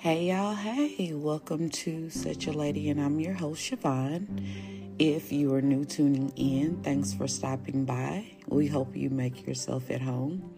[0.00, 4.96] Hey y'all, hey, welcome to Such a Lady, and I'm your host, Siobhan.
[4.98, 8.24] If you are new tuning in, thanks for stopping by.
[8.46, 10.56] We hope you make yourself at home.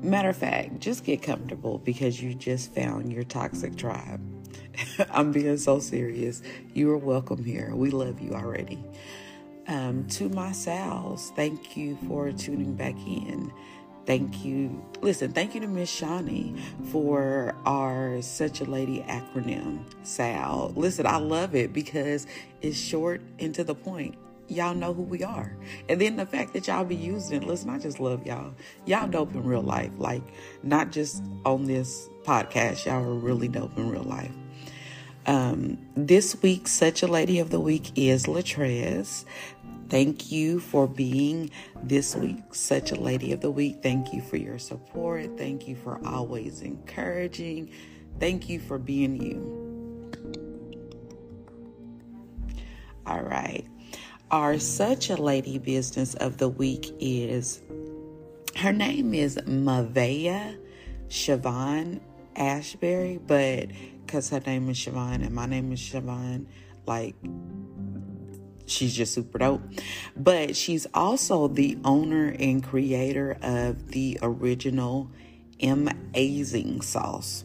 [0.00, 4.20] Matter of fact, just get comfortable because you just found your toxic tribe.
[5.10, 6.40] I'm being so serious.
[6.72, 7.74] You are welcome here.
[7.74, 8.78] We love you already.
[9.66, 13.52] Um, to my Sals, thank you for tuning back in.
[14.04, 14.84] Thank you.
[15.00, 16.56] Listen, thank you to Miss Shawnee
[16.90, 20.72] for our Such a Lady acronym, SAL.
[20.74, 22.26] Listen, I love it because
[22.62, 24.16] it's short and to the point.
[24.48, 25.56] Y'all know who we are.
[25.88, 28.52] And then the fact that y'all be using it, listen, I just love y'all.
[28.86, 29.92] Y'all dope in real life.
[29.98, 30.22] Like,
[30.62, 34.32] not just on this podcast, y'all are really dope in real life.
[35.26, 39.24] Um, this week, Such a Lady of the Week is Latrez.
[39.92, 41.50] Thank you for being
[41.82, 43.82] this week such a lady of the week.
[43.82, 45.36] Thank you for your support.
[45.36, 47.70] Thank you for always encouraging.
[48.18, 50.48] Thank you for being you.
[53.04, 53.66] All right.
[54.30, 57.60] Our such a lady business of the week is
[58.56, 60.56] her name is Mavea
[61.08, 62.00] Siobhan
[62.34, 63.68] Ashbury, but
[64.06, 66.46] because her name is Siobhan and my name is Siobhan,
[66.86, 67.14] like
[68.72, 69.62] she's just super dope.
[70.16, 75.10] But she's also the owner and creator of the original
[75.62, 77.44] amazing sauce.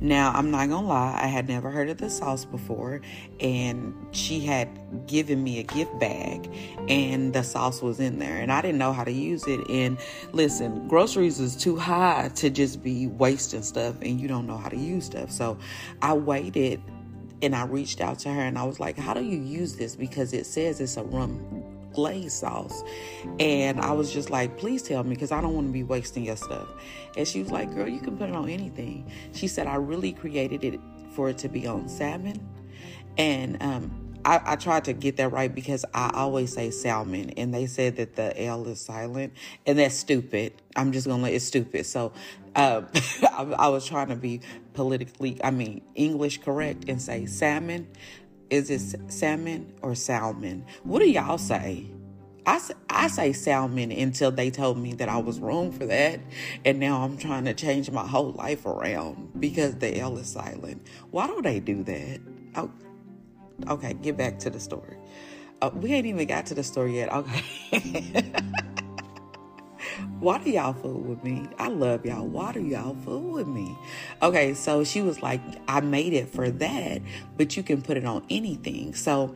[0.00, 3.00] Now, I'm not gonna lie, I had never heard of the sauce before,
[3.40, 4.68] and she had
[5.06, 6.50] given me a gift bag,
[6.88, 9.60] and the sauce was in there, and I didn't know how to use it.
[9.70, 9.96] And
[10.32, 14.68] listen, groceries is too high to just be wasting stuff, and you don't know how
[14.68, 15.30] to use stuff.
[15.30, 15.56] So
[16.02, 16.82] I waited
[17.44, 19.96] and I reached out to her and I was like, How do you use this?
[19.96, 21.62] Because it says it's a rum
[21.92, 22.82] glaze sauce.
[23.38, 26.24] And I was just like, Please tell me because I don't want to be wasting
[26.24, 26.68] your stuff.
[27.16, 29.10] And she was like, Girl, you can put it on anything.
[29.32, 30.80] She said, I really created it
[31.12, 32.46] for it to be on salmon.
[33.16, 37.54] And um, I, I, tried to get that right because I always say salmon, and
[37.54, 39.34] they said that the L is silent,
[39.66, 40.54] and that's stupid.
[40.74, 41.86] I'm just gonna let it stupid.
[41.86, 42.12] So
[42.56, 42.88] um,
[43.22, 44.40] I, I, was trying to be
[44.74, 47.88] politically, I mean, English correct and say salmon.
[48.50, 50.64] Is it salmon or salmon?
[50.84, 51.86] What do y'all say?
[52.46, 52.60] I,
[52.90, 56.20] I say salmon until they told me that I was wrong for that.
[56.64, 60.86] And now I'm trying to change my whole life around because the L is silent.
[61.10, 62.20] Why don't they do that?
[62.56, 62.70] Oh,
[63.68, 64.96] okay, get back to the story.
[65.62, 67.10] Uh, we ain't even got to the story yet.
[67.12, 68.32] Okay.
[70.20, 71.46] Why do y'all fool with me?
[71.58, 72.26] I love y'all.
[72.26, 73.76] Why do y'all fool with me?
[74.22, 77.02] Okay, so she was like, I made it for that,
[77.36, 78.94] but you can put it on anything.
[78.94, 79.34] So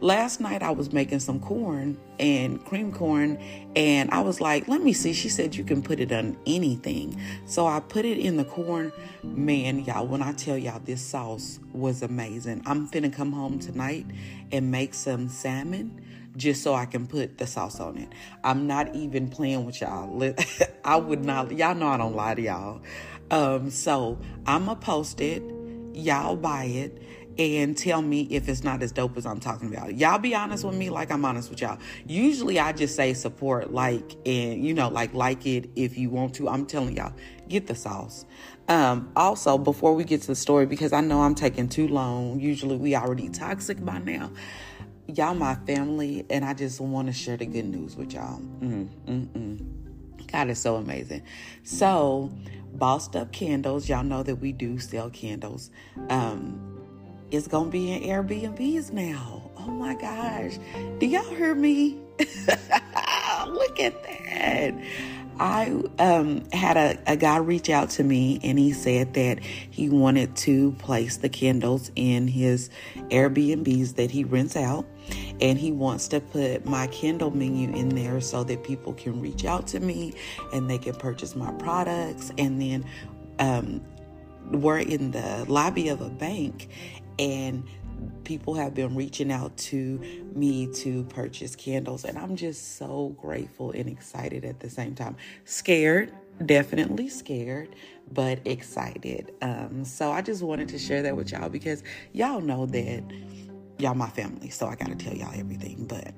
[0.00, 3.38] last night I was making some corn and cream corn,
[3.76, 5.12] and I was like, let me see.
[5.12, 7.20] She said you can put it on anything.
[7.46, 8.92] So I put it in the corn.
[9.22, 14.06] Man, y'all, when I tell y'all this sauce was amazing, I'm finna come home tonight
[14.52, 16.00] and make some salmon
[16.36, 18.08] just so I can put the sauce on it.
[18.44, 20.34] I'm not even playing with y'all.
[20.84, 22.82] I would not, y'all know I don't lie to y'all.
[23.30, 25.42] Um, so I'm gonna post it.
[25.92, 27.02] Y'all buy it
[27.38, 29.96] and tell me if it's not as dope as I'm talking about.
[29.96, 31.78] Y'all be honest with me like I'm honest with y'all.
[32.06, 36.34] Usually I just say support, like, and you know, like, like it if you want
[36.34, 36.48] to.
[36.48, 37.14] I'm telling y'all,
[37.48, 38.24] get the sauce.
[38.68, 42.38] Um, also, before we get to the story, because I know I'm taking too long,
[42.40, 44.30] usually we already toxic by now
[45.16, 48.40] y'all my family, and I just want to share the good news with y'all.
[48.60, 50.26] Mm, mm, mm.
[50.30, 51.22] God is so amazing.
[51.64, 52.30] So,
[52.72, 55.70] Bossed Up Candles, y'all know that we do sell candles.
[56.08, 56.70] Um,
[57.30, 59.50] it's gonna be in Airbnbs now.
[59.56, 60.58] Oh my gosh.
[60.98, 61.98] Do y'all hear me?
[62.18, 64.74] Look at that.
[65.40, 69.88] I um, had a, a guy reach out to me and he said that he
[69.88, 72.68] wanted to place the candles in his
[73.08, 74.84] Airbnbs that he rents out.
[75.40, 79.46] And he wants to put my candle menu in there so that people can reach
[79.46, 80.12] out to me
[80.52, 82.30] and they can purchase my products.
[82.36, 82.84] And then
[83.38, 83.82] um,
[84.50, 86.68] we're in the lobby of a bank
[87.18, 87.64] and
[88.24, 90.00] people have been reaching out to
[90.34, 95.16] me to purchase candles, and I'm just so grateful and excited at the same time.
[95.44, 96.12] Scared,
[96.44, 97.74] definitely scared,
[98.12, 99.32] but excited.
[99.42, 101.82] Um, so I just wanted to share that with y'all because
[102.12, 103.02] y'all know that
[103.78, 105.86] y'all my family, so I got to tell y'all everything.
[105.86, 106.12] But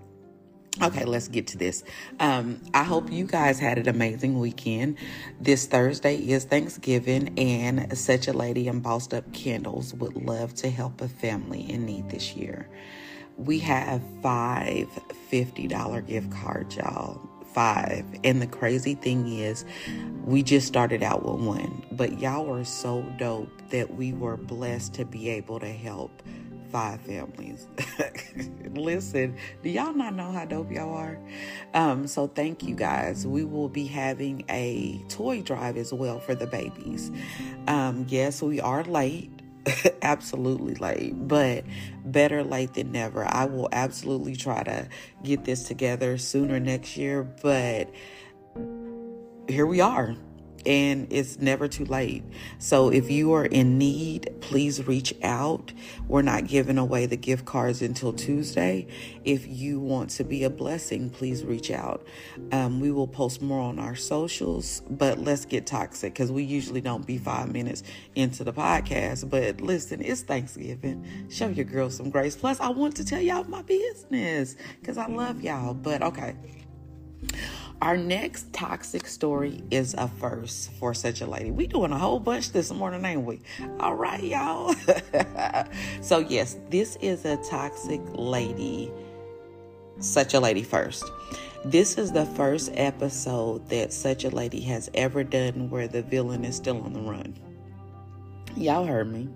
[0.80, 1.84] Okay, let's get to this.
[2.18, 4.96] Um, I hope you guys had an amazing weekend.
[5.38, 10.70] This Thursday is Thanksgiving, and Such a Lady and Bossed Up Candles would love to
[10.70, 12.70] help a family in need this year.
[13.36, 14.88] We have five
[15.30, 17.20] $50 gift cards, y'all.
[17.52, 18.06] Five.
[18.24, 19.66] And the crazy thing is,
[20.24, 24.94] we just started out with one, but y'all are so dope that we were blessed
[24.94, 26.22] to be able to help
[26.72, 27.68] five families.
[28.74, 31.18] Listen, do y'all not know how dope y'all are?
[31.74, 33.26] Um, so thank you guys.
[33.26, 37.12] We will be having a toy drive as well for the babies.
[37.68, 39.30] Um, yes, we are late.
[40.02, 41.64] absolutely late, but
[42.04, 43.24] better late than never.
[43.24, 44.88] I will absolutely try to
[45.22, 47.88] get this together sooner next year, but
[49.46, 50.16] here we are
[50.66, 52.22] and it's never too late.
[52.58, 55.72] So if you are in need, please reach out.
[56.08, 58.86] We're not giving away the gift cards until Tuesday.
[59.24, 62.06] If you want to be a blessing, please reach out.
[62.52, 66.80] Um, we will post more on our socials, but let's get toxic because we usually
[66.80, 67.82] don't be five minutes
[68.14, 69.28] into the podcast.
[69.28, 71.26] But listen, it's Thanksgiving.
[71.30, 72.36] Show your girls some grace.
[72.36, 75.74] Plus, I want to tell y'all my business because I love y'all.
[75.74, 76.36] But okay.
[77.82, 81.50] Our next toxic story is a first for such a lady.
[81.50, 83.40] We doing a whole bunch this morning, ain't we?
[83.80, 84.72] All right, y'all.
[86.00, 88.88] so yes, this is a toxic lady.
[89.98, 91.02] Such a lady first.
[91.64, 96.44] This is the first episode that such a lady has ever done where the villain
[96.44, 97.36] is still on the run.
[98.54, 99.28] Y'all heard me.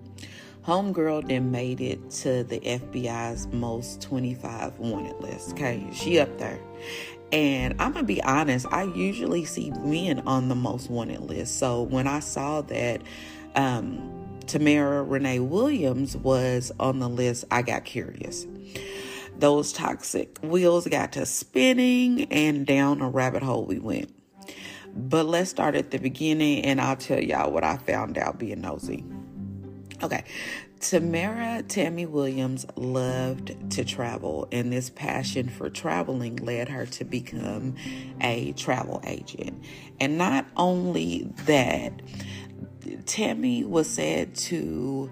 [0.66, 5.52] Homegirl then made it to the FBI's most 25 wanted list.
[5.52, 6.58] Okay, she up there.
[7.32, 11.58] And I'm gonna be honest, I usually see men on the most wanted list.
[11.58, 13.02] So when I saw that
[13.56, 18.46] um, Tamara Renee Williams was on the list, I got curious.
[19.38, 24.14] Those toxic wheels got to spinning, and down a rabbit hole we went.
[24.94, 28.62] But let's start at the beginning, and I'll tell y'all what I found out being
[28.62, 29.04] nosy.
[30.02, 30.24] Okay,
[30.88, 37.74] Tamara Tammy Williams loved to travel, and this passion for traveling led her to become
[38.20, 39.64] a travel agent.
[39.98, 41.92] And not only that,
[43.04, 45.10] Tammy was said to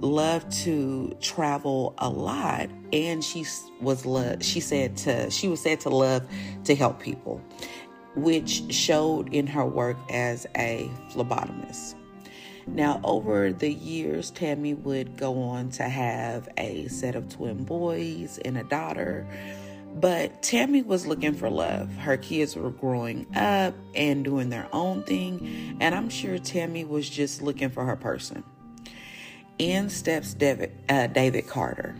[0.00, 3.46] love to travel a lot and she
[3.80, 6.26] was love she said to she was said to love
[6.64, 7.40] to help people
[8.16, 11.94] which showed in her work as a phlebotomist
[12.66, 18.38] now, over the years, Tammy would go on to have a set of twin boys
[18.44, 19.26] and a daughter.
[19.94, 21.94] But Tammy was looking for love.
[21.96, 27.08] Her kids were growing up and doing their own thing, and I'm sure Tammy was
[27.08, 28.42] just looking for her person.
[29.58, 31.94] In steps David, uh, David Carter.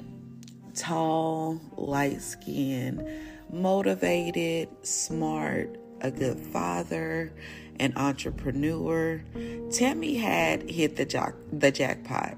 [0.75, 3.03] Tall, light skinned,
[3.51, 7.33] motivated, smart, a good father,
[7.81, 9.23] an entrepreneur.
[9.71, 12.37] Tammy had hit the jack the jackpot,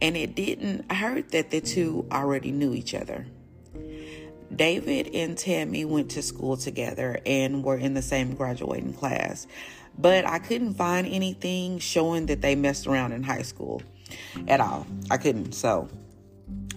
[0.00, 3.26] and it didn't hurt that the two already knew each other.
[4.54, 9.46] David and Tammy went to school together and were in the same graduating class,
[9.98, 13.82] but I couldn't find anything showing that they messed around in high school
[14.48, 14.86] at all.
[15.10, 15.52] I couldn't.
[15.52, 15.88] So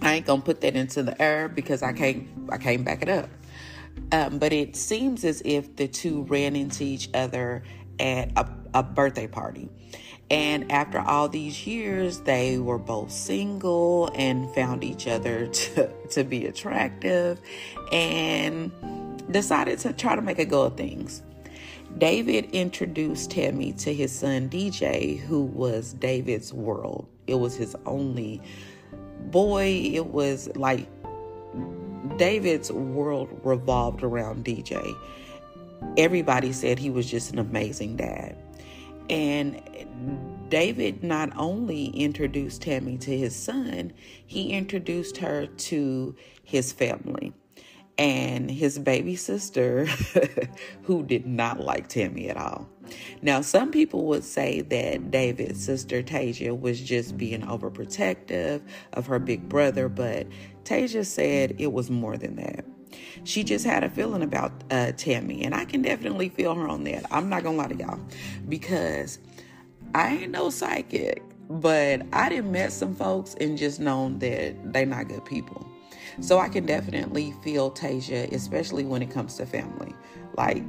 [0.00, 3.08] I ain't gonna put that into the air because I can't I can't back it
[3.08, 3.28] up.
[4.12, 7.62] Um, but it seems as if the two ran into each other
[8.00, 9.68] at a, a birthday party.
[10.30, 16.24] And after all these years, they were both single and found each other to, to
[16.24, 17.40] be attractive
[17.92, 18.72] and
[19.30, 21.22] decided to try to make a go of things.
[21.98, 27.08] David introduced Tammy to his son DJ, who was David's world.
[27.26, 28.42] It was his only
[29.30, 29.90] boy.
[29.94, 30.86] It was like
[32.18, 34.94] David's world revolved around DJ
[35.96, 38.36] everybody said he was just an amazing dad.
[39.08, 39.60] And
[40.48, 43.92] David not only introduced Tammy to his son,
[44.26, 47.32] he introduced her to his family
[47.98, 49.86] and his baby sister,
[50.82, 52.68] who did not like Tammy at all.
[53.22, 58.60] Now, some people would say that David's sister Tasia was just being overprotective
[58.92, 60.26] of her big brother, but
[60.64, 62.64] Tasia said it was more than that
[63.24, 66.84] she just had a feeling about uh, Tammy, and I can definitely feel her on
[66.84, 67.04] that.
[67.10, 68.00] I'm not gonna lie to y'all
[68.48, 69.18] because
[69.94, 74.84] I ain't no psychic, but I didn't met some folks and just known that they
[74.84, 75.66] not good people.
[76.20, 79.94] So I can definitely feel Tasia, especially when it comes to family.
[80.36, 80.62] Like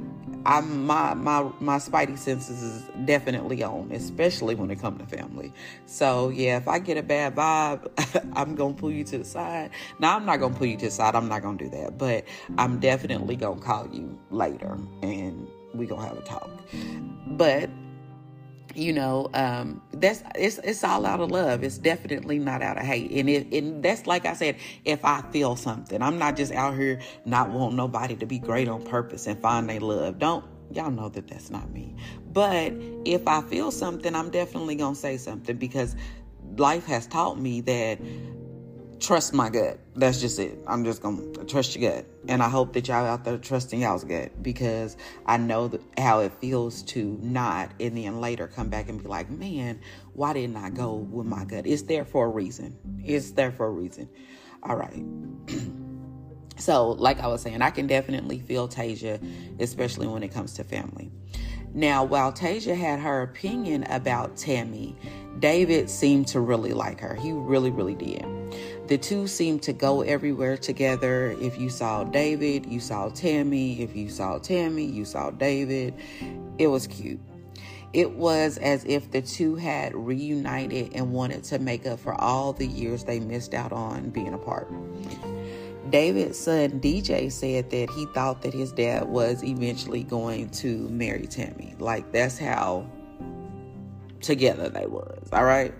[0.46, 5.52] I'm my my my spidey senses is definitely on, especially when it comes to family.
[5.86, 9.70] So yeah, if I get a bad vibe, I'm gonna pull you to the side.
[9.98, 11.14] Now I'm not gonna pull you to the side.
[11.14, 12.24] I'm not gonna do that, but
[12.56, 16.50] I'm definitely gonna call you later and we gonna have a talk.
[17.26, 17.70] But
[18.74, 21.62] you know um that's it's it's all out of love.
[21.62, 23.10] It's definitely not out of hate.
[23.12, 26.02] And it and that's like i said if i feel something.
[26.02, 29.68] I'm not just out here not want nobody to be great on purpose and find
[29.68, 30.18] their love.
[30.18, 31.94] Don't y'all know that that's not me.
[32.32, 32.72] But
[33.04, 35.96] if i feel something i'm definitely gonna say something because
[36.56, 37.98] life has taught me that
[39.00, 39.78] trust my gut.
[39.94, 40.58] That's just it.
[40.66, 44.04] I'm just gonna trust your gut, and I hope that y'all out there trusting y'all's
[44.04, 49.02] gut because I know how it feels to not, and then later come back and
[49.02, 49.80] be like, man,
[50.14, 51.66] why didn't I go with my gut?
[51.66, 52.76] It's there for a reason.
[53.04, 54.08] It's there for a reason.
[54.62, 55.04] All right.
[56.56, 59.20] so, like I was saying, I can definitely feel Tasia,
[59.60, 61.10] especially when it comes to family.
[61.74, 64.96] Now, while Tasia had her opinion about Tammy,
[65.38, 67.14] David seemed to really like her.
[67.14, 68.24] He really, really did.
[68.88, 71.36] The two seemed to go everywhere together.
[71.42, 73.82] If you saw David, you saw Tammy.
[73.82, 75.92] If you saw Tammy, you saw David.
[76.56, 77.20] It was cute.
[77.92, 82.54] It was as if the two had reunited and wanted to make up for all
[82.54, 84.72] the years they missed out on being apart.
[85.90, 91.26] David's son DJ said that he thought that his dad was eventually going to marry
[91.26, 91.74] Tammy.
[91.78, 92.86] Like that's how
[94.22, 95.28] together they was.
[95.30, 95.74] All right.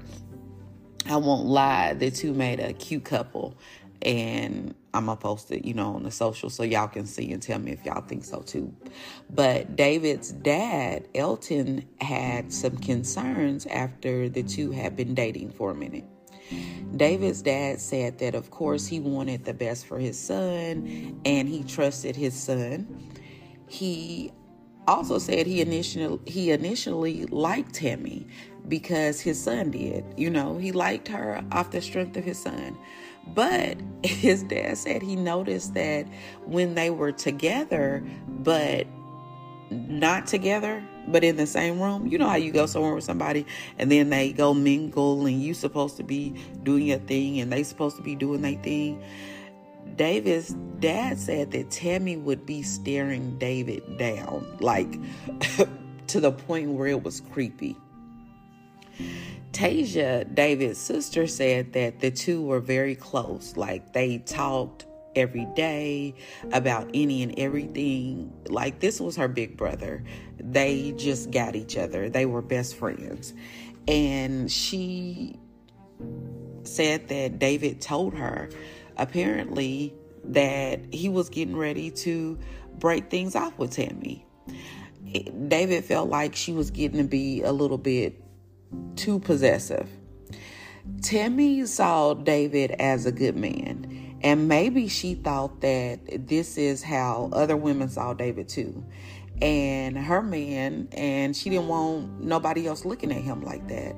[1.08, 3.56] I won't lie, the two made a cute couple.
[4.02, 7.42] And I'm gonna post it, you know, on the social so y'all can see and
[7.42, 8.72] tell me if y'all think so too.
[9.30, 15.74] But David's dad, Elton, had some concerns after the two had been dating for a
[15.74, 16.04] minute.
[16.96, 21.62] David's dad said that, of course, he wanted the best for his son and he
[21.64, 23.10] trusted his son.
[23.68, 24.32] He
[24.88, 28.26] also said he initially he initially liked Tammy
[28.66, 30.04] because his son did.
[30.16, 32.76] You know, he liked her off the strength of his son.
[33.34, 36.06] But his dad said he noticed that
[36.44, 38.86] when they were together, but
[39.70, 43.46] not together, but in the same room, you know how you go somewhere with somebody
[43.78, 47.62] and then they go mingle and you supposed to be doing your thing and they
[47.62, 49.02] supposed to be doing their thing.
[49.96, 54.98] David's dad said that Tammy would be staring David down, like
[56.08, 57.76] to the point where it was creepy.
[59.52, 63.56] Tasia, David's sister, said that the two were very close.
[63.56, 66.14] Like they talked every day
[66.52, 68.32] about any and everything.
[68.46, 70.04] Like this was her big brother.
[70.38, 72.08] They just got each other.
[72.08, 73.34] They were best friends.
[73.88, 75.38] And she
[76.62, 78.50] said that David told her
[78.98, 82.38] apparently that he was getting ready to
[82.78, 84.24] break things off with Tammy.
[85.48, 88.22] David felt like she was getting to be a little bit
[88.96, 89.88] too possessive.
[91.02, 97.30] Tammy saw David as a good man, and maybe she thought that this is how
[97.32, 98.84] other women saw David too.
[99.40, 103.94] And her man, and she didn't want nobody else looking at him like that.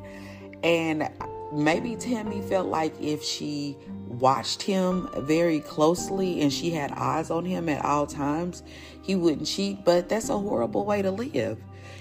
[0.62, 1.08] And
[1.52, 3.76] maybe Tammy felt like if she
[4.06, 8.62] watched him very closely and she had eyes on him at all times,
[9.02, 9.84] he wouldn't cheat.
[9.84, 11.58] But that's a horrible way to live.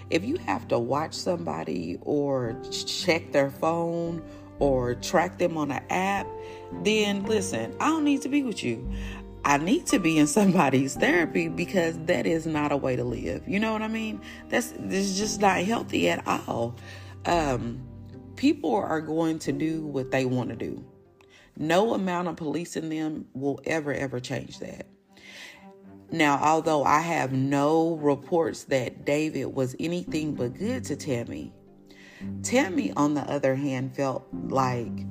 [0.09, 4.23] If you have to watch somebody or check their phone
[4.59, 6.27] or track them on an app,
[6.83, 8.87] then listen, I don't need to be with you.
[9.45, 13.47] I need to be in somebody's therapy because that is not a way to live.
[13.47, 14.21] You know what I mean?
[14.49, 16.75] That's this is just not healthy at all.
[17.25, 17.88] Um,
[18.39, 20.81] people are going to do what they want to do.
[21.57, 24.87] No amount of policing them will ever, ever change that.
[26.09, 31.51] Now, although I have no reports that David was anything but good to Tammy,
[32.41, 35.05] Tammy, on the other hand, felt like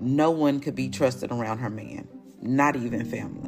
[0.00, 2.08] no one could be trusted around her man,
[2.40, 3.41] not even family.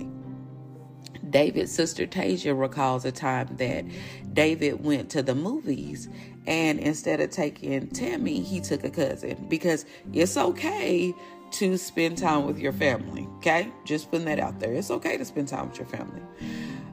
[1.35, 3.85] David's sister Tasia recalls a time that
[4.33, 6.09] David went to the movies
[6.47, 11.13] and instead of taking Tammy, he took a cousin because it's okay
[11.51, 13.27] to spend time with your family.
[13.39, 13.69] Okay?
[13.85, 14.75] Just putting that out there.
[14.75, 16.23] It's okay to spend time with your family.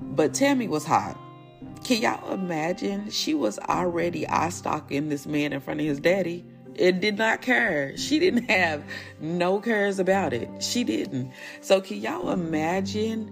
[0.01, 1.19] But Tammy was hot.
[1.83, 3.12] Can y'all imagine?
[3.12, 6.43] She was already eye stalking this man in front of his daddy
[6.79, 7.95] and did not care.
[7.95, 8.83] She didn't have
[9.19, 10.50] no cares about it.
[10.63, 11.31] She didn't.
[11.62, 13.31] So can y'all imagine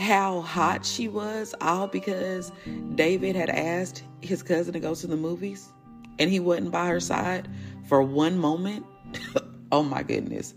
[0.00, 2.50] how hot she was all because
[2.94, 5.72] David had asked his cousin to go to the movies
[6.18, 7.48] and he wasn't by her side
[7.88, 8.86] for one moment?
[9.72, 10.52] Oh my goodness.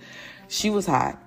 [0.48, 1.22] She was hot.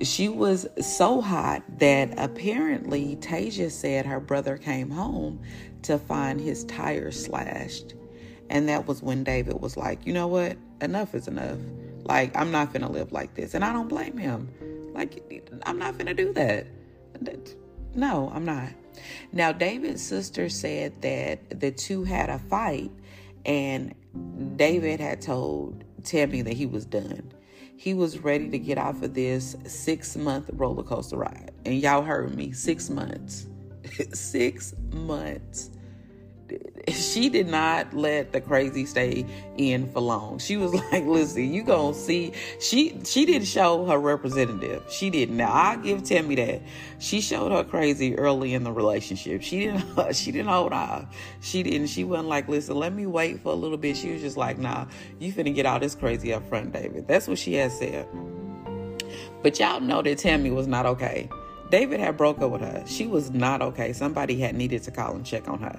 [0.00, 5.38] She was so hot that apparently Tasia said her brother came home
[5.82, 7.92] to find his tire slashed.
[8.48, 10.56] And that was when David was like, you know what?
[10.80, 11.58] Enough is enough.
[12.04, 13.52] Like, I'm not gonna live like this.
[13.52, 14.48] And I don't blame him.
[14.94, 16.66] Like, I'm not gonna do that.
[17.94, 18.70] No, I'm not.
[19.32, 22.90] Now, David's sister said that the two had a fight,
[23.44, 23.94] and
[24.56, 27.32] David had told Tammy that he was done.
[27.76, 31.50] He was ready to get off of this six month roller coaster ride.
[31.64, 33.46] And y'all heard me six months.
[34.12, 35.70] six months
[36.88, 40.38] she did not let the crazy stay in for long.
[40.38, 44.82] She was like, "Listen, you gonna see." She she didn't show her representative.
[44.90, 45.36] She didn't.
[45.36, 46.62] Now I give Tammy that
[46.98, 49.42] she showed her crazy early in the relationship.
[49.42, 49.84] She didn't.
[50.20, 51.04] She didn't hold off.
[51.40, 51.86] She didn't.
[51.88, 54.58] She wasn't like, "Listen, let me wait for a little bit." She was just like,
[54.58, 54.86] "Nah,
[55.18, 58.08] you finna get all this crazy up front, David." That's what she had said.
[59.42, 61.28] But y'all know that Tammy was not okay.
[61.70, 62.82] David had broke up with her.
[62.86, 63.92] She was not okay.
[63.92, 65.78] Somebody had needed to call and check on her.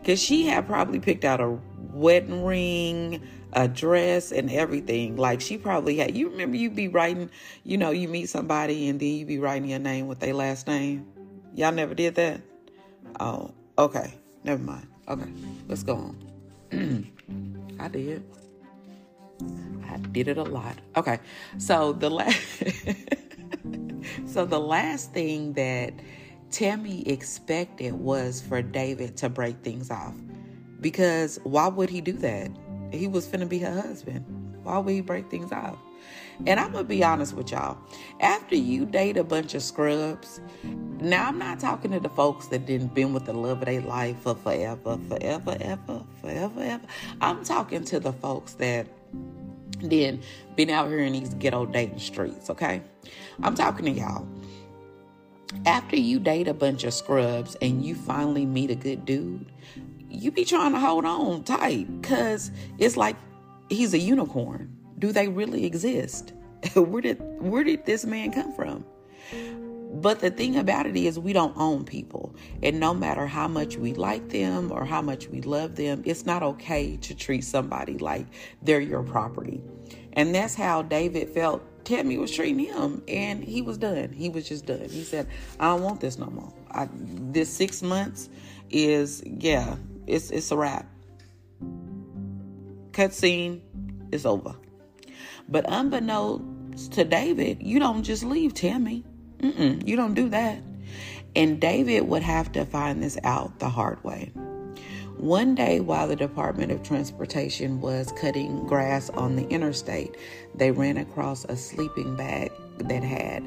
[0.00, 1.58] Because she had probably picked out a
[1.92, 5.16] wedding ring, a dress, and everything.
[5.16, 6.16] Like she probably had.
[6.16, 7.30] You remember you'd be writing,
[7.64, 10.66] you know, you meet somebody and then you'd be writing your name with their last
[10.66, 11.06] name.
[11.54, 12.40] Y'all never did that?
[13.20, 14.14] Oh, okay.
[14.44, 14.86] Never mind.
[15.08, 15.30] Okay,
[15.68, 15.96] let's go
[16.72, 17.12] on.
[17.80, 18.24] I did.
[19.88, 20.76] I did it a lot.
[20.96, 21.20] Okay,
[21.58, 22.62] so the last.
[24.26, 25.92] so the last thing that
[26.50, 30.14] Tammy expected was for David to break things off.
[30.80, 32.50] Because why would he do that?
[32.92, 34.24] He was finna be her husband.
[34.62, 35.78] Why would he break things off?
[36.46, 37.78] And I'm gonna be honest with y'all.
[38.20, 40.40] After you date a bunch of scrubs,
[41.00, 43.80] now I'm not talking to the folks that didn't been with the love of their
[43.80, 46.86] life for forever, forever, ever, forever, ever.
[47.20, 48.86] I'm talking to the folks that
[49.80, 50.20] then
[50.56, 52.82] been out here in these ghetto dating streets, okay?
[53.42, 54.26] I'm talking to y'all.
[55.64, 59.46] After you date a bunch of scrubs and you finally meet a good dude,
[60.10, 63.16] you be trying to hold on tight because it's like
[63.68, 64.74] he's a unicorn.
[64.98, 66.32] Do they really exist?
[66.74, 68.84] where did where did this man come from?
[70.00, 72.34] But the thing about it is, we don't own people.
[72.62, 76.26] And no matter how much we like them or how much we love them, it's
[76.26, 78.26] not okay to treat somebody like
[78.62, 79.62] they're your property.
[80.12, 84.12] And that's how David felt Tammy was treating him, and he was done.
[84.12, 84.88] He was just done.
[84.88, 85.28] He said,
[85.60, 86.52] I don't want this no more.
[86.72, 88.28] I, this six months
[88.70, 90.86] is, yeah, it's, it's a wrap.
[92.90, 93.60] Cutscene
[94.10, 94.56] is over.
[95.48, 99.04] But unbeknownst to David, you don't just leave Tammy.
[99.38, 100.58] Mm-mm, you don't do that.
[101.34, 104.32] And David would have to find this out the hard way.
[105.18, 110.14] One day, while the Department of Transportation was cutting grass on the interstate,
[110.54, 113.42] they ran across a sleeping bag that had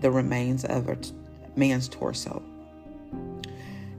[0.00, 1.12] the remains of a t-
[1.56, 2.42] man's torso.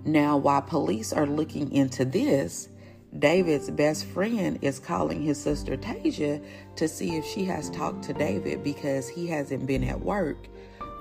[0.06, 2.70] Now, while police are looking into this,
[3.18, 6.44] David's best friend is calling his sister Tasia
[6.78, 10.48] to see if she has talked to David because he hasn't been at work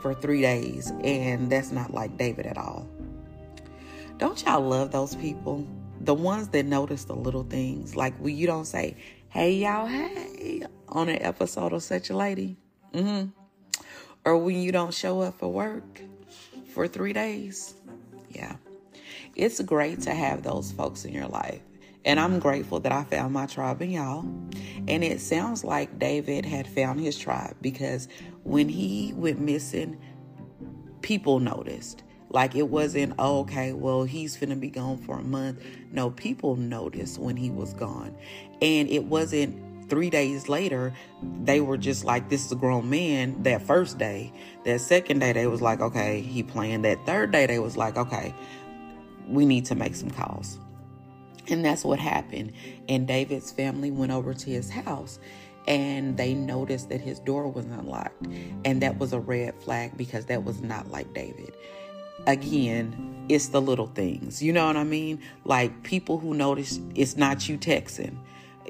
[0.00, 2.88] for three days, and that's not like David at all.
[4.18, 5.66] Don't y'all love those people?
[6.00, 8.96] The ones that notice the little things, like when you don't say,
[9.28, 12.56] hey, y'all, hey, on an episode of Such a Lady.
[12.92, 13.28] Mm-hmm.
[14.24, 16.00] Or when you don't show up for work
[16.72, 17.74] for three days.
[18.30, 18.56] Yeah.
[19.34, 21.62] It's great to have those folks in your life.
[22.04, 22.40] And I'm mm-hmm.
[22.40, 24.22] grateful that I found my tribe in y'all.
[24.86, 28.08] And it sounds like David had found his tribe because
[28.44, 29.98] when he went missing,
[31.02, 32.02] people noticed.
[32.30, 35.62] Like it wasn't, oh, okay, well, he's finna be gone for a month.
[35.90, 38.14] No, people noticed when he was gone.
[38.60, 40.92] And it wasn't three days later,
[41.42, 44.32] they were just like, this is a grown man that first day.
[44.64, 46.82] That second day, they was like, okay, he playing.
[46.82, 48.34] That third day, they was like, okay,
[49.26, 50.58] we need to make some calls.
[51.48, 52.52] And that's what happened.
[52.88, 55.18] And David's family went over to his house
[55.66, 58.26] and they noticed that his door was unlocked.
[58.64, 61.52] And that was a red flag because that was not like David.
[62.26, 64.42] Again, it's the little things.
[64.42, 65.20] You know what I mean?
[65.44, 68.16] Like people who notice it's not you texting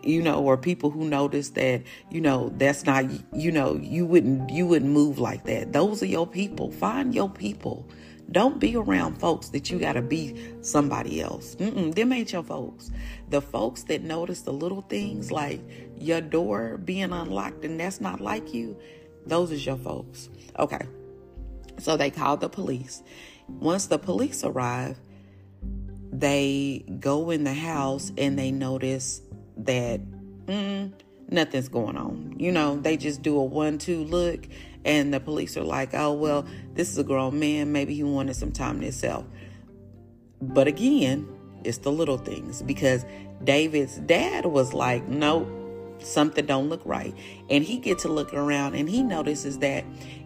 [0.02, 4.50] you know or people who notice that you know that's not you know you wouldn't
[4.50, 7.86] you wouldn't move like that those are your people find your people
[8.30, 11.54] don't be around folks that you got to be somebody else.
[11.56, 12.90] Mm-mm, them ain't your folks.
[13.30, 15.60] The folks that notice the little things like
[15.96, 18.76] your door being unlocked and that's not like you,
[19.26, 20.28] those is your folks.
[20.58, 20.86] Okay.
[21.78, 23.02] So they called the police.
[23.48, 24.98] Once the police arrive,
[26.12, 29.22] they go in the house and they notice
[29.58, 30.00] that
[30.46, 30.92] mm,
[31.28, 32.34] nothing's going on.
[32.38, 34.46] You know, they just do a one two look,
[34.84, 37.72] and the police are like, oh, well, this is a grown man.
[37.72, 39.24] Maybe he wanted some time to himself.
[40.40, 41.28] But again,
[41.64, 43.04] it's the little things because
[43.44, 45.48] David's dad was like, nope,
[46.00, 47.14] something don't look right.
[47.50, 49.84] And he gets to look around and he notices that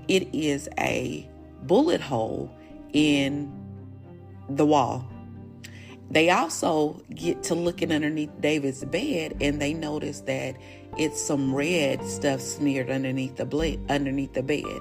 [0.08, 1.28] it is a
[1.62, 2.54] bullet hole
[2.92, 3.50] in
[4.48, 5.08] the wall.
[6.10, 10.56] They also get to looking underneath David's bed and they notice that
[10.98, 14.80] it's some red stuff smeared underneath the blade, underneath the bed.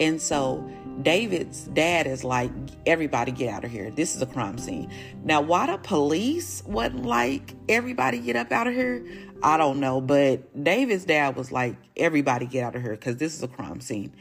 [0.00, 0.68] And so
[1.02, 2.50] David's dad is like,
[2.86, 3.90] everybody get out of here.
[3.90, 4.90] This is a crime scene.
[5.22, 9.06] Now, why the police wasn't like, everybody get up out of here?
[9.42, 10.00] I don't know.
[10.00, 13.80] But David's dad was like, everybody get out of here because this is a crime
[13.80, 14.12] scene.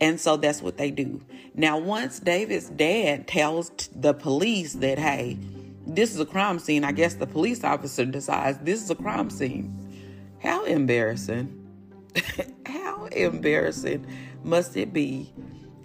[0.00, 1.22] And so that's what they do.
[1.54, 5.38] Now, once David's dad tells the police that, hey,
[5.94, 7.32] this is a crime scene, I guess the mm-hmm.
[7.32, 9.80] police officer decides this is a crime scene.
[10.42, 11.60] How embarrassing.
[12.66, 14.06] How embarrassing
[14.42, 15.32] must it be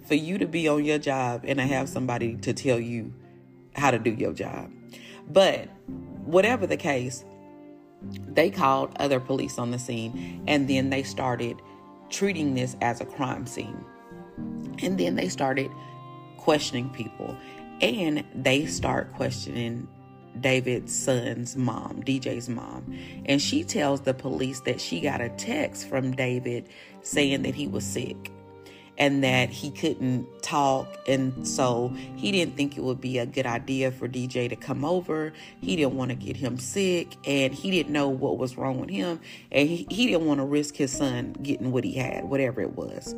[0.05, 3.13] for you to be on your job and to have somebody to tell you
[3.73, 4.71] how to do your job?
[5.29, 5.69] But
[6.25, 7.23] whatever the case,
[8.27, 11.61] they called other police on the scene and then they started
[12.09, 13.85] treating this as a crime scene.
[14.81, 15.71] And then they started
[16.37, 17.35] questioning people
[17.81, 19.87] and they start questioning
[20.41, 22.93] David's son's mom, DJ's mom.
[23.25, 26.67] And she tells the police that she got a text from David
[27.01, 28.31] saying that he was sick
[28.99, 30.87] and that he couldn't talk.
[31.07, 34.83] And so he didn't think it would be a good idea for DJ to come
[34.83, 35.31] over.
[35.61, 38.89] He didn't want to get him sick and he didn't know what was wrong with
[38.89, 39.21] him.
[39.51, 42.75] And he, he didn't want to risk his son getting what he had, whatever it
[42.75, 43.15] was.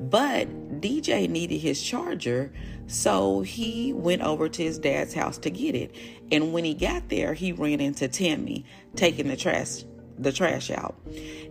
[0.00, 2.52] But DJ needed his charger.
[2.88, 5.94] So he went over to his dad's house to get it.
[6.32, 8.64] And when he got there, he ran into Tammy
[8.96, 9.84] taking the trash
[10.22, 10.96] the trash out.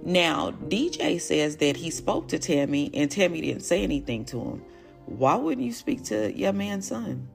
[0.04, 4.64] Now, DJ says that he spoke to Tammy and Tammy didn't say anything to him.
[5.06, 7.28] Why wouldn't you speak to your man's son?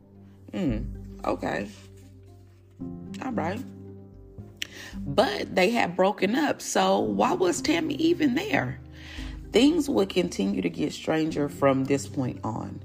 [0.52, 0.78] Hmm,
[1.24, 1.68] okay.
[3.22, 3.62] All right.
[4.98, 8.80] But they had broken up, so why was Tammy even there?
[9.50, 12.80] Things would continue to get stranger from this point on.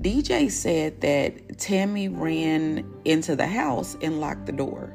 [0.00, 4.94] DJ said that Tammy ran into the house and locked the door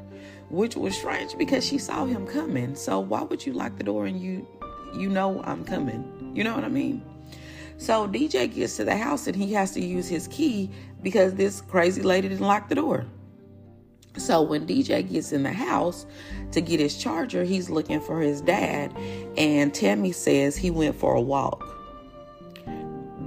[0.50, 2.74] which was strange because she saw him coming.
[2.74, 4.46] So why would you lock the door and you
[4.94, 6.32] you know I'm coming?
[6.34, 7.04] You know what I mean?
[7.78, 10.70] So DJ gets to the house and he has to use his key
[11.02, 13.06] because this crazy lady didn't lock the door.
[14.16, 16.04] So when DJ gets in the house
[16.52, 18.92] to get his charger, he's looking for his dad
[19.36, 21.64] and Tammy says he went for a walk.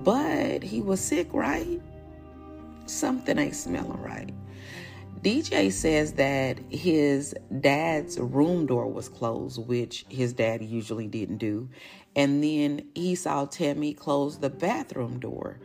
[0.03, 1.79] But he was sick, right?
[2.87, 4.33] Something ain't smelling right.
[5.23, 11.69] DJ says that his dad's room door was closed, which his dad usually didn't do.
[12.15, 15.59] And then he saw Tammy close the bathroom door,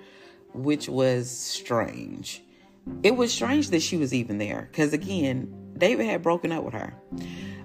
[0.52, 2.42] which was strange.
[3.02, 6.74] It was strange that she was even there because, again, David had broken up with
[6.74, 6.94] her.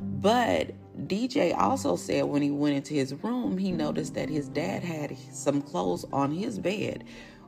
[0.02, 0.72] But
[1.08, 5.18] DJ also said when he went into his room, he noticed that his dad had
[5.34, 7.04] some clothes on his bed,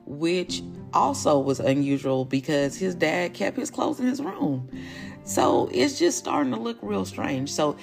[0.05, 0.63] which
[0.93, 4.69] also was unusual because his dad kept his clothes in his room.
[5.23, 7.51] So it's just starting to look real strange.
[7.51, 7.77] So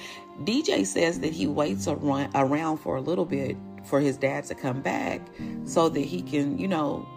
[0.45, 4.81] DJ says that he waits around for a little bit for his dad to come
[4.81, 5.21] back
[5.65, 7.09] so that he can, you know,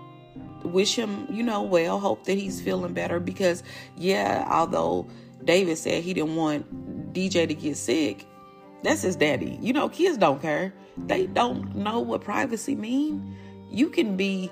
[0.63, 3.63] wish him, you know, well, hope that he's feeling better because,
[3.97, 5.07] yeah, although
[5.43, 8.25] David said he didn't want DJ to get sick,
[8.81, 9.57] that's his daddy.
[9.61, 10.73] You know, kids don't care.
[10.97, 13.35] They don't know what privacy mean.
[13.69, 14.51] You can be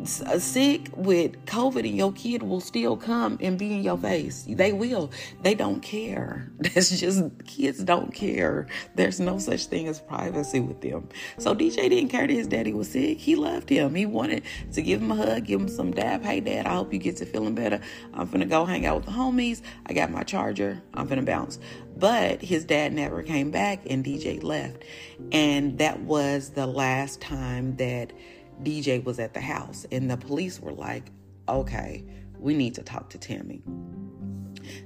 [0.00, 4.46] Uh, sick with COVID and your kid will still come and be in your face.
[4.48, 5.10] They will.
[5.42, 6.50] They don't care.
[6.58, 8.66] That's just, kids don't care.
[8.94, 11.08] There's no such thing as privacy with them.
[11.38, 13.18] So DJ didn't care that his daddy was sick.
[13.18, 13.94] He loved him.
[13.94, 16.22] He wanted to give him a hug, give him some dab.
[16.22, 17.80] Hey, dad, I hope you get to feeling better.
[18.14, 19.60] I'm to go hang out with the homies.
[19.86, 20.82] I got my charger.
[20.94, 21.58] I'm to bounce.
[21.96, 24.84] But his dad never came back and DJ left.
[25.32, 28.12] And that was the last time that
[28.62, 31.10] DJ was at the house, and the police were like,
[31.48, 32.04] okay,
[32.38, 33.62] we need to talk to Tammy.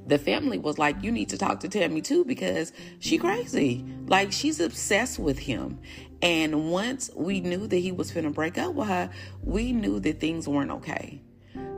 [0.07, 3.85] The family was like, you need to talk to Tammy too because she crazy.
[4.07, 5.79] Like she's obsessed with him.
[6.23, 9.11] And once we knew that he was finna break up with her,
[9.43, 11.23] we knew that things weren't okay.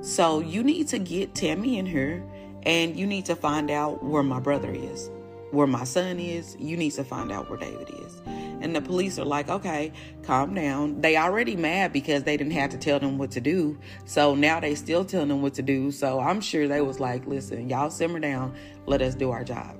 [0.02, 2.24] So you need to get Tammy in here
[2.62, 5.10] and you need to find out where my brother is,
[5.50, 6.56] where my son is.
[6.58, 8.22] You need to find out where David is.
[8.66, 9.92] And the police are like, okay,
[10.24, 11.00] calm down.
[11.00, 13.78] They already mad because they didn't have to tell them what to do.
[14.06, 15.92] So now they still telling them what to do.
[15.92, 18.56] So I'm sure they was like, listen, y'all simmer down.
[18.84, 19.78] Let us do our job.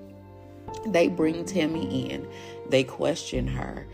[0.86, 2.28] They bring Tammy in,
[2.68, 3.88] they question her,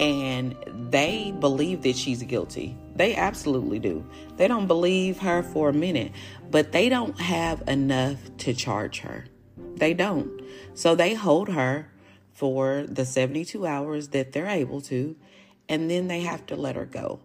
[0.00, 0.56] and
[0.90, 2.74] they believe that she's guilty.
[2.96, 4.02] They absolutely do.
[4.38, 6.12] They don't believe her for a minute,
[6.50, 9.26] but they don't have enough to charge her.
[9.74, 10.40] They don't.
[10.72, 11.90] So they hold her
[12.38, 15.16] for the 72 hours that they're able to,
[15.68, 17.18] and then they have to let her go.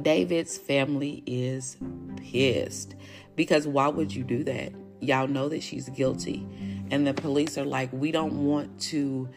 [0.00, 1.76] David's family is
[2.16, 2.94] pissed
[3.36, 4.72] because why would you do that?
[5.00, 6.46] Y'all know that she's guilty.
[6.90, 9.28] And the police are like, we don't want to,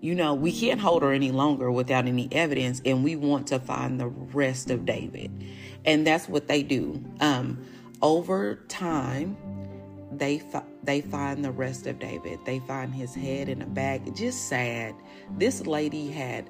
[0.00, 3.60] you know, we can't hold her any longer without any evidence, and we want to
[3.60, 5.30] find the rest of David.
[5.84, 7.00] And that's what they do.
[7.20, 7.64] Um,
[8.02, 9.36] over time,
[10.12, 12.40] they fi- they find the rest of David.
[12.44, 14.14] They find his head in a bag.
[14.14, 14.94] Just sad.
[15.38, 16.48] This lady had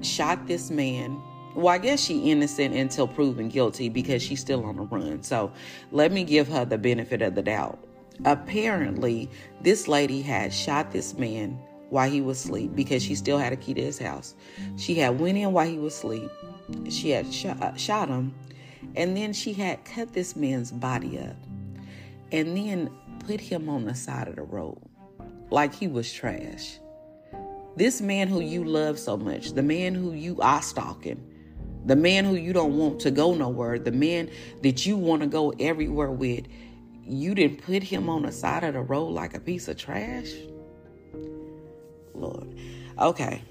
[0.00, 1.20] shot this man.
[1.54, 5.22] Well, I guess she innocent until proven guilty because she's still on the run.
[5.22, 5.52] So
[5.90, 7.78] let me give her the benefit of the doubt.
[8.24, 9.28] Apparently,
[9.62, 13.56] this lady had shot this man while he was asleep because she still had a
[13.56, 14.34] key to his house.
[14.76, 16.30] She had went in while he was asleep.
[16.88, 18.32] She had shot, uh, shot him,
[18.94, 21.34] and then she had cut this man's body up
[22.32, 22.90] and then
[23.26, 24.78] put him on the side of the road
[25.50, 26.78] like he was trash.
[27.76, 31.24] This man who you love so much, the man who you are stalking,
[31.86, 34.30] the man who you don't want to go nowhere, the man
[34.62, 36.46] that you want to go everywhere with,
[37.02, 40.30] you didn't put him on the side of the road like a piece of trash?
[42.14, 42.54] Lord.
[42.98, 43.42] Okay.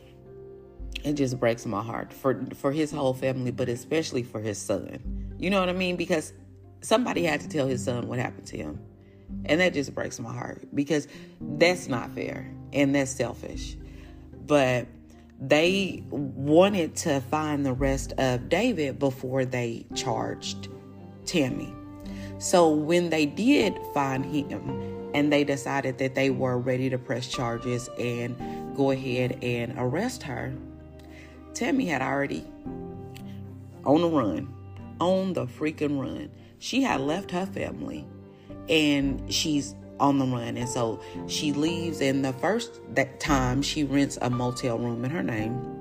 [1.03, 4.99] It just breaks my heart for for his whole family, but especially for his son.
[5.37, 5.95] You know what I mean?
[5.95, 6.33] Because
[6.81, 8.79] somebody had to tell his son what happened to him.
[9.45, 11.07] And that just breaks my heart because
[11.39, 13.75] that's not fair and that's selfish.
[14.47, 14.87] But
[15.39, 20.67] they wanted to find the rest of David before they charged
[21.25, 21.73] Tammy.
[22.39, 27.27] So when they did find him and they decided that they were ready to press
[27.27, 28.35] charges and
[28.75, 30.53] go ahead and arrest her,
[31.53, 32.45] Tammy had already
[33.85, 34.53] on the run,
[34.99, 38.05] on the freaking run she had left her family
[38.69, 40.57] and she's on the run.
[40.57, 45.11] And so she leaves, and the first that time she rents a motel room in
[45.11, 45.75] her name.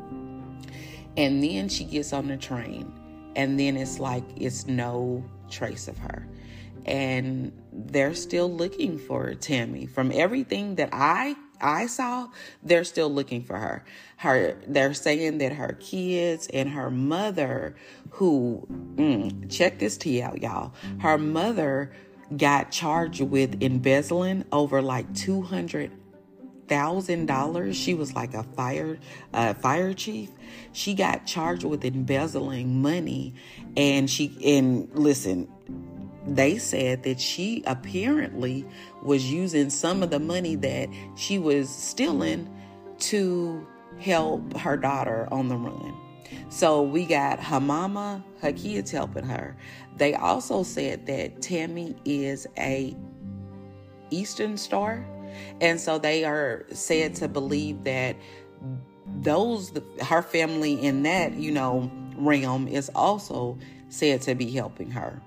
[1.17, 2.93] And then she gets on the train,
[3.35, 6.27] and then it's like it's no trace of her.
[6.87, 9.87] And they're still looking for Tammy.
[9.87, 12.29] From everything that I I saw,
[12.63, 13.85] they're still looking for her.
[14.17, 17.77] Her, they're saying that her kids and her mother,
[18.11, 18.67] who,
[18.97, 20.73] mm, check this tea out, y'all.
[21.01, 21.93] Her mother
[22.37, 25.91] got charged with embezzling over like two hundred
[26.69, 27.77] thousand dollars.
[27.77, 28.99] She was like a fire,
[29.33, 30.31] uh, fire chief.
[30.73, 33.35] She got charged with embezzling money,
[33.77, 35.49] and she and listen,
[36.27, 38.67] they said that she apparently
[39.03, 42.49] was using some of the money that she was stealing
[42.99, 43.67] to
[44.01, 45.95] help her daughter on the run.
[46.51, 49.57] So we got her mama, her kids helping her.
[49.97, 52.95] They also said that Tammy is a
[54.11, 55.05] Eastern Star,
[55.61, 58.17] and so they are said to believe that
[59.21, 63.59] those her family in that you know realm is also
[63.89, 65.21] said to be helping her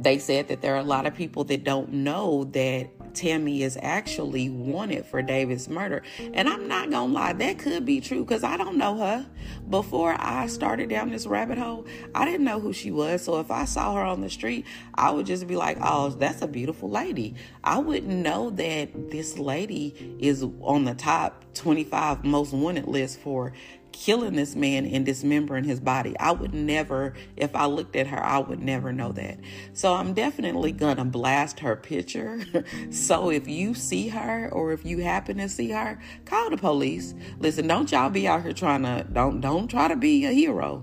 [0.00, 3.78] they said that there are a lot of people that don't know that Tammy is
[3.80, 6.02] actually wanted for David's murder.
[6.32, 9.26] And I'm not gonna lie, that could be true because I don't know her.
[9.68, 13.22] Before I started down this rabbit hole, I didn't know who she was.
[13.22, 16.42] So if I saw her on the street, I would just be like, oh, that's
[16.42, 17.34] a beautiful lady.
[17.64, 23.52] I wouldn't know that this lady is on the top 25 most wanted list for
[24.00, 26.18] killing this man and dismembering his body.
[26.18, 29.38] I would never, if I looked at her, I would never know that.
[29.74, 32.40] So I'm definitely gonna blast her picture.
[32.90, 37.14] so if you see her or if you happen to see her, call the police.
[37.40, 40.82] Listen, don't y'all be out here trying to don't don't try to be a hero.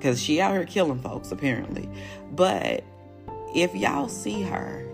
[0.00, 1.88] Cause she out here killing folks apparently.
[2.32, 2.82] But
[3.54, 4.84] if y'all see her,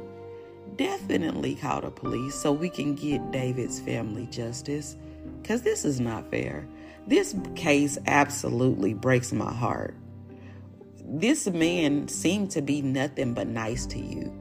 [0.76, 4.98] definitely call the police so we can get David's family justice.
[5.42, 6.66] Cause this is not fair.
[7.10, 9.96] This case absolutely breaks my heart.
[11.04, 14.39] This man seemed to be nothing but nice to you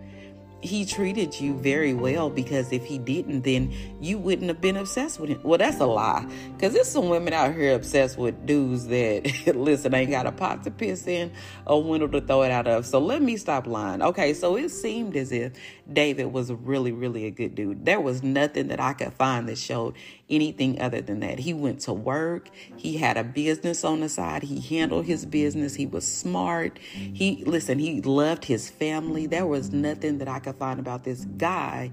[0.61, 5.19] he treated you very well because if he didn't, then you wouldn't have been obsessed
[5.19, 5.39] with him.
[5.43, 6.27] Well, that's a lie.
[6.53, 10.63] Because there's some women out here obsessed with dudes that, listen, ain't got a pot
[10.63, 11.31] to piss in,
[11.65, 12.85] a window to throw it out of.
[12.85, 14.01] So let me stop lying.
[14.01, 15.53] Okay, so it seemed as if
[15.91, 17.85] David was really, really a good dude.
[17.85, 19.95] There was nothing that I could find that showed
[20.29, 21.39] anything other than that.
[21.39, 25.73] He went to work, he had a business on the side, he handled his business,
[25.73, 26.77] he was smart.
[26.79, 29.25] He, listen, he loved his family.
[29.25, 31.91] There was nothing that I could find about this guy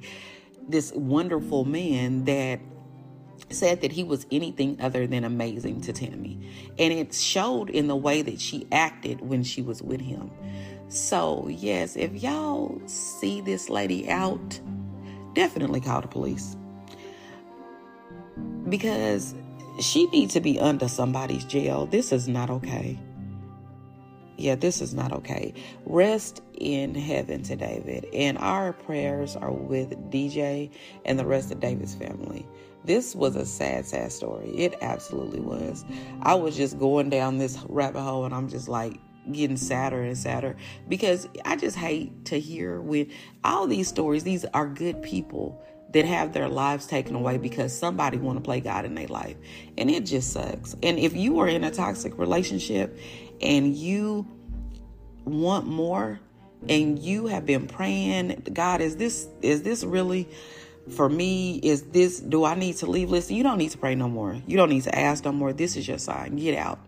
[0.68, 2.60] this wonderful man that
[3.50, 6.38] said that he was anything other than amazing to Tammy.
[6.78, 10.30] And it showed in the way that she acted when she was with him.
[10.88, 14.60] So, yes, if y'all see this lady out,
[15.34, 16.56] definitely call the police.
[18.68, 19.34] Because
[19.80, 21.86] she needs to be under somebody's jail.
[21.86, 22.98] This is not okay.
[24.36, 25.54] Yeah, this is not okay.
[25.84, 28.06] Rest in heaven to David.
[28.12, 30.70] And our prayers are with DJ
[31.04, 32.46] and the rest of David's family.
[32.84, 34.48] This was a sad, sad story.
[34.50, 35.84] It absolutely was.
[36.22, 39.00] I was just going down this rabbit hole and I'm just like,
[39.32, 40.56] getting sadder and sadder
[40.88, 43.10] because I just hate to hear when
[43.44, 45.60] all these stories these are good people
[45.92, 49.36] that have their lives taken away because somebody want to play God in their life
[49.78, 50.74] and it just sucks.
[50.82, 52.98] And if you are in a toxic relationship
[53.40, 54.26] and you
[55.24, 56.20] want more
[56.68, 60.28] and you have been praying, God, is this is this really
[60.90, 61.58] for me?
[61.62, 63.10] Is this do I need to leave?
[63.10, 64.40] Listen, you don't need to pray no more.
[64.46, 65.52] You don't need to ask no more.
[65.52, 66.36] This is your sign.
[66.36, 66.80] Get out.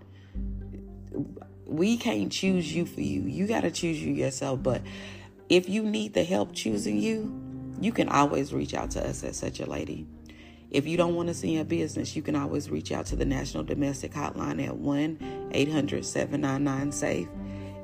[1.66, 3.22] We can't choose you for you.
[3.22, 4.62] You got to choose you yourself.
[4.62, 4.82] But
[5.48, 7.32] if you need the help choosing you,
[7.80, 10.06] you can always reach out to us at such a lady.
[10.70, 13.24] If you don't want to see your business, you can always reach out to the
[13.24, 17.28] National Domestic Hotline at 1 800 799 SAFE.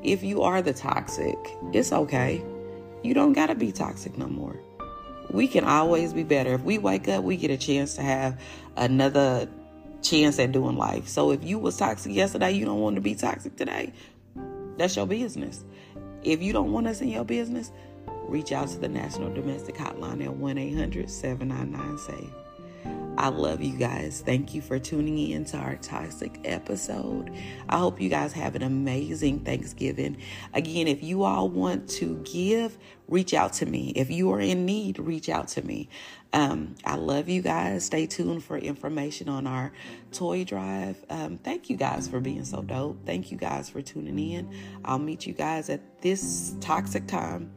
[0.05, 1.39] If you are the toxic,
[1.73, 2.45] it's okay.
[3.03, 4.55] You don't got to be toxic no more.
[5.31, 6.53] We can always be better.
[6.53, 8.39] If we wake up, we get a chance to have
[8.77, 9.49] another
[10.03, 11.09] chance at doing life.
[11.09, 13.95] So if you was toxic yesterday, you don't want to be toxic today.
[14.77, 15.65] That's your business.
[16.23, 17.73] If you don't want us in your business,
[18.29, 22.44] reach out to the National Domestic Hotline at 1 800 799 SAFE.
[23.17, 24.23] I love you guys.
[24.25, 27.31] Thank you for tuning in to our toxic episode.
[27.69, 30.17] I hope you guys have an amazing Thanksgiving.
[30.53, 32.77] Again, if you all want to give,
[33.09, 33.93] reach out to me.
[33.95, 35.89] If you are in need, reach out to me.
[36.33, 37.85] Um, I love you guys.
[37.85, 39.73] Stay tuned for information on our
[40.11, 41.05] toy drive.
[41.09, 43.07] Um, thank you guys for being so dope.
[43.07, 44.53] Thank you guys for tuning in.
[44.85, 47.53] I'll meet you guys at this toxic time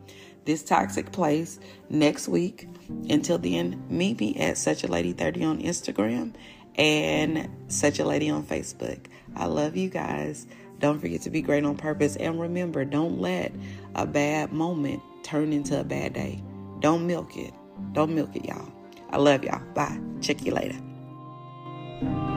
[0.47, 2.67] this toxic place next week.
[3.09, 6.33] Until then, meet me at Such a Lady 30 on Instagram
[6.75, 9.05] and Such a Lady on Facebook.
[9.35, 10.47] I love you guys.
[10.79, 12.15] Don't forget to be great on purpose.
[12.15, 13.51] And remember, don't let
[13.93, 16.41] a bad moment turn into a bad day.
[16.79, 17.53] Don't milk it.
[17.91, 18.71] Don't milk it, y'all.
[19.09, 19.61] I love y'all.
[19.73, 19.99] Bye.
[20.21, 22.36] Check you later.